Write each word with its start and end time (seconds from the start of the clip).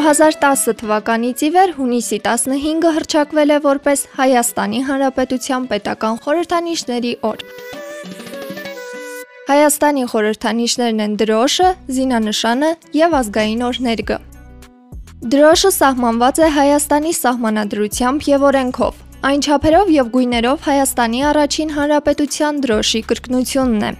2010 0.00 0.78
թվականից 0.80 1.42
ի 1.44 1.48
վեր 1.52 1.72
հունիսի 1.76 2.18
15-ը 2.24 2.92
հրճակվել 2.96 3.50
է 3.52 3.58
որպես 3.66 4.04
Հայաստանի 4.16 4.80
Հանրապետության 4.88 5.66
պետական 5.72 6.16
խորհրդանիշների 6.24 7.12
օր։ 7.30 7.44
Հայաստանի 9.50 10.04
խորհրդանիշներն 10.14 11.04
են 11.04 11.16
դրոշը, 11.20 11.68
զինանշանը 12.00 12.70
եւ 12.96 13.16
ազգային 13.20 13.64
օրհներգը։ 13.68 14.18
Դրոշը 15.36 15.70
սահմանված 15.76 16.44
է 16.48 16.52
Հայաստանի 16.56 17.16
սահմանադրությամբ 17.20 18.28
եւ 18.32 18.46
օրենքով։ 18.50 19.02
Այն 19.30 19.42
չափերով 19.44 19.96
եւ 20.00 20.14
գույներով 20.14 20.70
Հայաստանի 20.70 21.26
առաջին 21.30 21.74
հանրապետության 21.76 22.62
դրոշի 22.64 23.02
կրկնությունն 23.10 23.84
է։ 23.90 23.92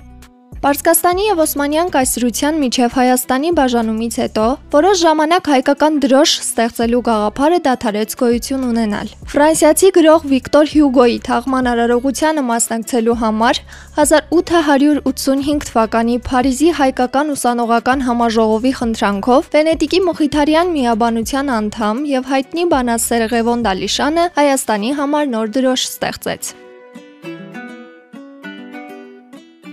Պարսկաստանի 0.60 1.22
եւ 1.24 1.38
Օսմանյան 1.40 1.90
կայսրության 1.94 2.56
միջև 2.60 2.96
Հայաստանի 2.98 3.52
բաժանումից 3.56 4.18
հետո 4.20 4.42
որոշ 4.74 4.98
ժամանակ 5.00 5.48
հայկական 5.52 5.96
դրոշ 6.04 6.34
ստեղծելու 6.42 7.00
գաղափարը 7.06 7.60
դադարեց 7.64 8.16
գոյություն 8.20 8.66
ունենալ։ 8.68 9.14
Ֆրանսիացի 9.32 9.90
գրող 9.96 10.28
Վիկտոր 10.34 10.70
Հյուգոյի 10.74 11.18
թաղման 11.30 11.72
արարողությանը 11.72 12.44
մասնակցելու 12.52 13.16
համար 13.24 13.62
1885 14.04 15.68
թվականի 15.72 16.20
Փարիզի 16.28 16.72
հայկական 16.84 17.34
ուսանողական 17.40 18.08
համաժողովի 18.12 18.72
խնդրանքով 18.84 19.52
Վենետիկի 19.56 20.06
Մխիթարյան 20.12 20.74
միաբանության 20.76 21.54
անդամ 21.56 22.08
եւ 22.20 22.32
հայտնի 22.36 22.72
բանասեր 22.76 23.30
Ղևոն 23.32 23.70
Դալիշանը 23.70 24.32
Հայաստանի 24.36 24.98
համար 25.00 25.32
նոր 25.38 25.56
դրոշ 25.56 25.92
ստեղծեց։ 25.94 26.58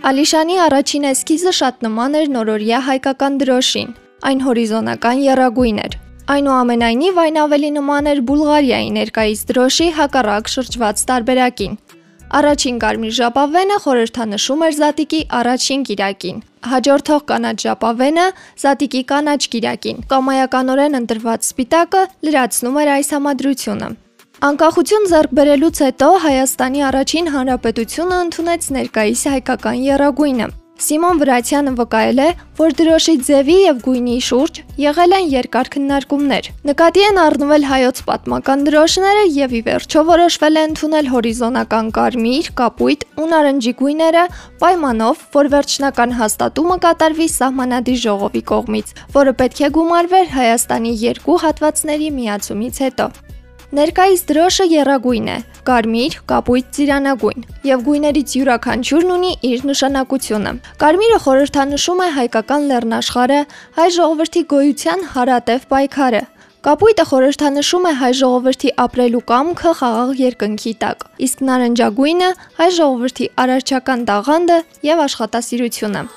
Ալիշանի 0.07 0.54
առաջին 0.63 1.05
էսքիզը 1.09 1.51
շատ 1.57 1.82
նման 1.84 2.13
էր 2.15 2.29
նորորյա 2.32 2.77
հայկական 2.85 3.34
դրոշին։ 3.41 3.90
Այն 4.29 4.43
հորիզոնական 4.45 5.18
երագույն 5.23 5.82
էր։ 5.84 5.98
Այնուամենայնիվ 6.35 7.20
այն 7.23 7.40
ավելի 7.41 7.71
նման 7.77 8.07
էր 8.13 8.21
Բուլղարիայի 8.29 8.87
ներկայիս 8.99 9.41
դրոշի 9.51 9.90
հակառակ 9.99 10.54
շրջված 10.54 11.04
տարբերակին։ 11.12 11.76
Առաջին 12.40 12.79
կարմիր 12.85 13.13
ժապավենը 13.20 13.82
խորհրդանշում 13.84 14.65
էր 14.67 14.73
Զատիկի 14.79 15.21
առաջին 15.43 15.85
գիրակին։ 15.91 16.41
Հաջորդող 16.71 17.21
կանաչ 17.35 17.57
ժապավենը 17.67 18.27
Զատիկի 18.63 19.05
կանաչ 19.12 19.41
գիրակին։ 19.60 20.04
Կամայականորեն 20.15 20.99
ընտրված 21.04 21.51
սպիտակը 21.51 22.10
լրացնում 22.27 22.84
էր 22.84 22.95
այս 22.95 23.15
համադրությունը։ 23.17 23.95
Անկախություն 24.38 25.07
ձեռք 25.10 25.32
բերելուց 25.34 25.80
հետո 25.82 26.07
Հայաստանի 26.21 26.82
առաջին 26.85 27.30
հանրապետությունը 27.34 28.18
ընդունեց 28.24 28.66
ներկայիս 28.76 29.21
հայկական 29.34 29.77
երագույնը։ 29.82 30.48
Սիմոն 30.77 31.21
Վրացյանը 31.24 31.71
վկայել 31.79 32.20
է, 32.21 32.27
որ 32.60 32.76
դրոշի 32.77 33.16
ձևի 33.26 33.55
եւ 33.57 33.79
գույնի 33.88 34.18
շուրջ 34.27 34.60
եղել 34.84 35.16
են 35.18 35.32
երկար 35.32 35.71
քննարկումներ։ 35.74 36.49
Նկատի 36.70 37.05
են 37.07 37.20
առնվել 37.24 37.66
հայոց 37.71 38.02
պատմական 38.12 38.66
դրոշները 38.68 39.24
եւ 39.41 39.55
ի 39.57 39.62
վերջո 39.74 40.04
որոշվել 40.13 40.54
է 40.62 40.66
ընդունել 40.70 41.10
հորիզոնական 41.18 41.90
կարմիր, 41.98 42.51
կապույտ 42.62 43.05
ու 43.18 43.29
նարնջի 43.34 43.74
գույները 43.82 44.26
պայմանով, 44.62 45.24
որ 45.34 45.49
վերջնական 45.57 46.13
հաստատումը 46.22 46.77
կատարվի 46.85 47.27
սահմանադիր 47.41 48.04
ժողովի 48.05 48.44
կողմից, 48.54 48.94
որը 49.18 49.34
պետք 49.41 49.63
է 49.66 49.72
գումարվեր 49.82 50.29
Հայաստանի 50.38 50.94
երկու 51.07 51.40
հատվածների 51.48 52.13
միացումից 52.22 52.85
հետո։ 52.85 53.10
Ներկայիս 53.68 54.21
դրոշը 54.29 54.65
երագույն 54.71 55.26
է, 55.27 55.34
կարմիր, 55.68 56.13
կապույտ 56.32 56.68
ծիրանագույն, 56.77 57.41
եւ 57.68 57.82
գույներից 57.84 58.35
յուրաքանչյուրն 58.37 59.10
ունի 59.12 59.32
իր 59.49 59.65
նշանակությունը։ 59.68 60.54
Կարմիրը 60.84 61.18
խորհրդանշում 61.26 62.04
է 62.05 62.07
հայկական 62.18 62.68
լեռնաշխարը, 62.70 63.40
հայ 63.76 63.88
ժողովրդի 63.98 64.44
գոյության 64.53 65.03
հարատև 65.17 65.66
պայքարը։ 65.73 66.22
Կապույտը 66.67 67.05
խորհրդանշում 67.11 67.89
է 67.89 67.91
հայ 68.03 68.13
ժողովրդի 68.22 68.72
ապրելու 68.88 69.22
կամքը 69.33 69.73
խաղաղ 69.81 70.13
երկնքի 70.22 70.73
տակ, 70.85 71.03
իսկ 71.28 71.44
նարնջագույնը 71.51 72.31
հայ 72.61 72.69
ժողովրդի 72.79 73.29
արարչական 73.44 74.07
տաղանդը 74.07 74.61
եւ 74.88 75.03
աշխատասիրությունը։ 75.09 76.07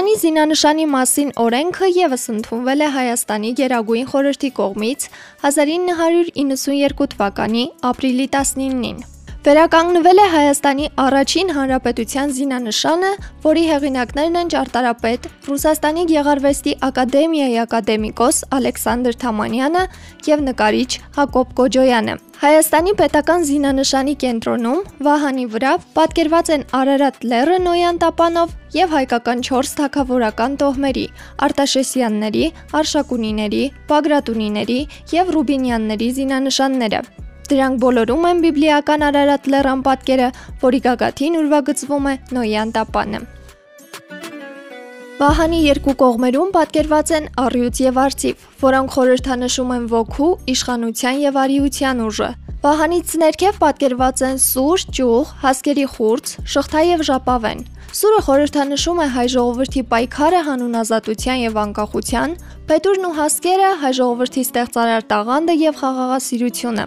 Հայաստանի 0.00 0.20
զինանշանի 0.20 0.84
մասին 0.88 1.32
օրենքը 1.42 1.88
եւս 1.92 2.22
ընդունվել 2.32 2.84
է 2.86 2.88
Հայաստանի 2.94 3.50
Գերագույն 3.58 4.06
խորհրդի 4.12 4.50
կողմից 4.56 5.04
1992 5.44 7.08
թվականի 7.14 7.64
ապրիլի 7.90 8.26
19-ին։ 8.32 9.02
Վերականգնվել 9.40 10.18
է 10.20 10.24
Հայաստանի 10.30 10.86
առաջին 11.00 11.50
հանրապետության 11.56 12.32
զինանշանը, 12.36 13.12
որի 13.40 13.62
հեղինակներն 13.70 14.34
են 14.36 14.50
ճարտարապետ, 14.52 15.28
Ռուսաստանի 15.48 16.02
Գեղարվեստի 16.10 16.74
ակադեմիայի 16.88 17.56
ակադեմիկոս 17.62 18.40
Ալեքսանդր 18.58 19.16
Թամանյանը 19.22 19.84
եւ 20.28 20.42
նկարիչ 20.50 20.90
Հակոբ 21.16 21.54
Կոջոյանը։ 21.60 22.16
Հայաստանի 22.40 22.92
պետական 23.00 23.42
զինանշանի 23.48 24.14
կենտրոնում 24.20 24.84
Վահանի 25.08 25.46
վրա 25.56 25.72
պատկերված 25.96 26.52
են 26.56 26.66
Արարատ 26.76 27.24
լեռը 27.32 27.58
Նոյան 27.64 28.02
տապանով 28.04 28.54
եւ 28.76 28.94
հայկական 28.96 29.44
4 29.48 29.72
թակավորական 29.80 30.60
տոհմերի՝ 30.60 31.06
Արտաշեսյանների, 31.48 32.44
Արշակունիների, 32.80 33.64
Բագրատունիների 33.88 34.80
եւ 35.16 35.34
Ռուբինյանների 35.36 36.12
զինանշանները։ 36.20 37.04
Դրանք 37.50 37.78
բոլորում 37.82 38.26
են 38.28 38.40
բիբլիական 38.44 39.02
Արարատ 39.02 39.46
լեռան 39.50 39.80
պատկերը, 39.86 40.26
որի 40.60 40.80
գագաթին 40.84 41.38
ուրվագծվում 41.40 42.04
է 42.10 42.12
Նոյան 42.36 42.74
տապանը։ 42.76 43.20
Վահանի 45.20 45.58
երկու 45.60 45.94
կողմերում 46.00 46.52
պատկերված 46.54 47.10
են 47.16 47.26
առյուծ 47.42 47.80
եւ 47.84 47.98
արծիվ, 48.04 48.44
որոնք 48.60 48.94
խորհրդանշում 48.94 49.72
են 49.76 49.88
ոգու, 49.90 50.28
իշխանության 50.54 51.18
եւ 51.24 51.40
արիության 51.42 52.04
ուժը։ 52.06 52.30
Վահանից 52.60 53.12
ներքև 53.24 53.58
պատկերված 53.60 54.22
են 54.30 54.40
սուր, 54.46 54.86
ճյուղ, 54.96 55.34
հասկերի 55.42 55.86
խուրձ, 55.96 56.32
շղթա 56.54 56.80
եւ 56.86 57.04
ժապավեն։ 57.10 57.66
Սուրը 58.00 58.22
խորհրդանշում 58.30 59.00
է 59.00 59.06
հայ 59.16 59.26
ժողովրդի 59.34 59.82
պայքարը 59.90 60.40
հանուն 60.46 60.80
ազատության 60.84 61.42
եւ 61.48 61.60
անկախության, 61.64 62.38
Պետուրն 62.70 63.10
ու 63.10 63.16
հասկերը 63.18 63.74
հայ 63.82 63.92
ժողովրդի 63.98 64.46
ստեղծարար 64.46 65.06
տաղանդը 65.10 65.60
եւ 65.64 65.80
խաղաղասիրությունը։ 65.80 66.84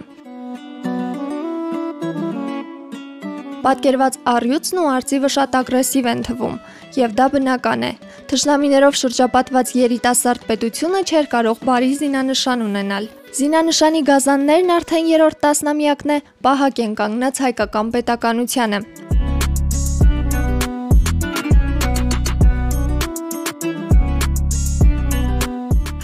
Պատկերված 3.64 4.16
առյուծն 4.28 4.78
ու 4.80 4.88
արծիվը 4.92 5.28
շատ 5.34 5.54
ագրեսիվ 5.56 6.08
են 6.10 6.18
թվում, 6.26 6.56
եւ 7.00 7.12
դա 7.16 7.26
բնական 7.32 7.84
է։ 7.88 7.92
Թշնամիներով 8.28 8.98
շրջապատված 9.00 9.70
երիտասարդ 9.78 10.44
պետությունը 10.50 11.00
չէր 11.08 11.28
կարող 11.34 11.62
բարի 11.68 11.88
զինանշան 12.00 12.64
ունենալ։ 12.66 13.08
Զինանշանի 13.38 14.02
գազաններն 14.10 14.74
արդեն 14.74 15.08
երրորդ 15.14 15.40
տասնամյակն 15.46 16.12
է 16.12 16.18
պահակ 16.44 16.82
են 16.84 16.92
կանգնած 17.00 17.40
հայկական 17.44 17.94
պետականությանը։ 17.96 18.82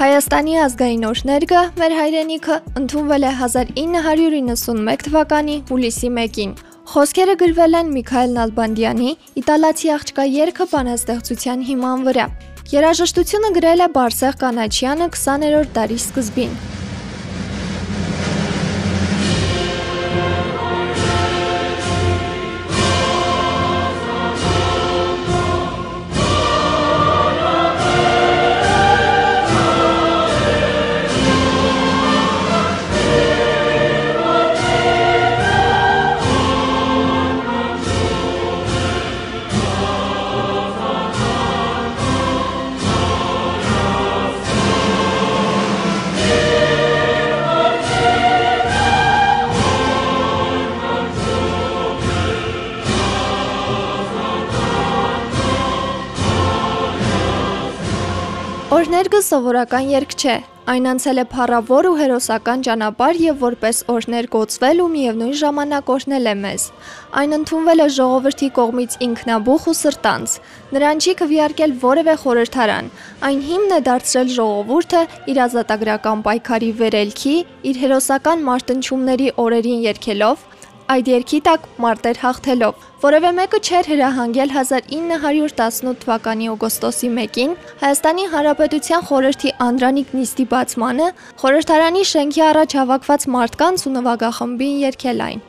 Հայաստանի 0.00 0.54
ազգային 0.64 1.02
օրհներգը 1.10 1.62
մեր 1.76 1.94
հայրենիքը 2.00 2.54
ընդունվել 2.80 3.28
է 3.28 3.32
1991 3.44 5.02
թվականի 5.10 5.56
հուլիսի 5.68 6.14
1-ին։ 6.16 6.58
Խոսքերը 6.90 7.34
գրվել 7.38 7.76
են 7.78 7.90
Միքայել 7.94 8.32
Նալբանդյանի 8.34 9.10
Իտալացի 9.38 9.92
աղջկա 9.94 10.24
երգը 10.26 10.66
բանաստեղծության 10.72 11.62
հիման 11.68 12.02
վրա։ 12.08 12.26
Երաժշտությունը 12.74 13.52
գրել 13.60 13.86
է 13.86 13.88
Բարսեղ 13.94 14.42
Կանաչյանը 14.42 15.10
20-րդ 15.14 15.74
դարի 15.78 16.02
սկզբին։ 16.02 16.79
Էներգը 59.00 59.18
սովորական 59.24 59.86
երգ 59.88 60.10
չէ։ 60.12 60.32
Այն 60.68 60.86
անցել 60.90 61.20
է 61.20 61.22
փառավոր 61.32 61.86
ու 61.88 61.92
հերոսական 62.00 62.64
ճանապարհ 62.66 63.20
եւ 63.24 63.38
որպես 63.44 63.78
օրհներ 63.94 64.26
գոցվել 64.34 64.82
ու 64.84 64.88
միևնույն 64.96 65.38
ժամանակ 65.40 65.92
օրհնել 65.94 66.28
է 66.28 66.34
մեզ։ 66.42 66.66
Այն 67.20 67.32
ընդունվել 67.38 67.80
է 67.80 67.86
ժողովրդի 67.96 68.50
կողմից 68.58 68.98
ինքնաբուխ 69.08 69.64
ու 69.72 69.76
սրտանց։ 69.80 70.36
Նրան 70.76 71.00
չի 71.00 71.16
քվեարկել 71.22 71.74
որևէ 71.86 72.18
խորհրդարան։ 72.26 72.92
Այն 73.30 73.40
հիմն 73.48 73.72
է 73.72 73.80
դարձրել 73.88 74.30
ժողովուրդը 74.36 75.02
իր 75.32 75.42
ազատագրական 75.48 76.24
պայքարի 76.28 76.70
վերելքի, 76.84 77.36
իր 77.72 77.82
հերոսական 77.86 78.48
մարտնչումների 78.50 79.32
օրերին 79.48 79.84
երգելով 79.88 80.48
այդ 80.90 81.08
երկի 81.10 81.38
տակ 81.46 81.66
մարտեր 81.84 82.18
հաղթելով։ 82.20 82.86
Որևէ 83.00 83.30
մեկը 83.36 83.58
չէր 83.66 83.88
հրահանգել 83.90 84.54
1918 84.54 86.00
թվականի 86.04 86.48
օգոստոսի 86.54 87.10
1-ին 87.10 87.52
Հայաստանի 87.82 88.24
Հանրապետության 88.32 89.06
խորհրդի 89.10 89.52
Անդրանիկ 89.66 90.10
նիստի 90.18 90.46
բացմանը 90.54 91.06
խորհրդարանի 91.44 92.02
շենքի 92.14 92.42
առաջ 92.48 92.74
հավաքված 92.80 93.28
մարդկանց 93.36 93.86
ու 93.86 93.94
նվագախմբին 94.00 94.82
երգել 94.88 95.24
այն։ 95.30 95.46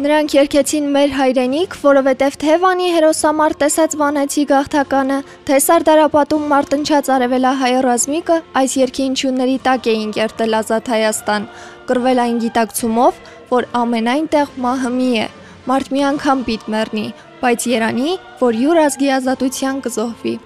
Նրանք 0.00 0.32
երկեցին 0.32 0.84
մեր 0.94 1.10
հայրենիք, 1.12 1.74
որովհետև 1.82 2.36
թե 2.40 2.54
Վանի 2.62 2.86
հերոսամարտ 2.94 3.58
տեսած 3.60 3.96
Վանեցի 4.00 4.44
գաղթականը, 4.48 5.18
թե 5.50 5.58
Սարդարապատում 5.64 6.46
մարտնչած 6.52 7.10
արևելահայ 7.16 7.72
ռազմիկը 7.84 8.38
այս 8.60 8.76
երկի 8.80 9.04
ինչունների 9.10 9.58
տակ 9.66 9.90
էին 9.92 10.14
կերտել 10.16 10.56
ազատ 10.60 10.88
Հայաստան, 10.94 11.50
կրվել 11.90 12.22
այն 12.24 12.40
գիտակցումով, 12.46 13.20
որ 13.50 13.66
ամենայն 13.80 14.30
տեղ 14.34 14.54
մահմի 14.66 15.10
է, 15.24 15.26
մարդ 15.70 15.90
մի 15.94 16.06
անգամ 16.10 16.46
պիտ 16.50 16.70
մեռնի, 16.74 17.08
բայց 17.40 17.66
Երանի, 17.70 18.14
որ 18.40 18.62
յուր 18.62 18.80
ազգի 18.84 19.10
ազատության 19.16 19.82
կզոհվի։ 19.86 20.36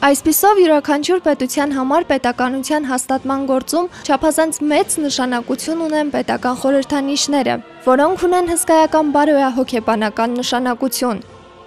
Այսպիսով 0.00 0.58
յուրաքանչյուր 0.62 1.18
պետության 1.26 1.72
համար 1.76 2.04
պետականության 2.08 2.86
հաստատման 2.88 3.42
գործում 3.50 3.88
չափազանց 4.06 4.60
մեծ 4.70 4.94
նշանակություն 5.02 5.82
ունեն 5.86 6.12
պետական 6.14 6.56
խորհրդանիշները, 6.62 7.56
որոնք 7.84 8.24
ունեն 8.30 8.48
հսկայական 8.54 9.12
բարոյահոգեբանական 9.16 10.38
նշանակություն։ 10.40 11.20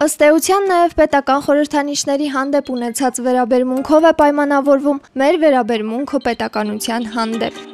Ըստ 0.08 0.26
էության 0.28 0.66
նաև 0.74 0.98
պետական 1.04 1.46
խորհրդանիշների 1.46 2.32
հանդեպ 2.34 2.74
ունեցած 2.74 3.22
վերաբերմունքով 3.28 4.10
է 4.10 4.16
պայմանավորվում 4.24 5.04
մեր 5.22 5.40
վերաբերմունքը 5.46 6.24
պետականության 6.26 7.08
հանդեպ։ 7.14 7.73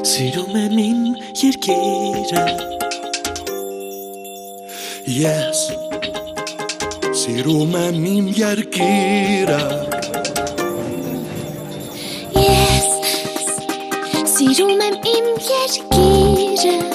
Սիրում 0.00 0.54
եմ 0.56 0.76
իմ 0.80 1.00
երկիրը 1.36 2.44
Ես 5.12 5.60
Սիրում 7.20 7.74
եմ 7.82 8.06
իմ 8.12 8.30
երկիրը 8.38 9.60
Ես 12.40 12.88
սիրում 14.36 14.86
եմ 14.88 14.96
իմ 15.16 15.28
երկիրը 15.50 16.89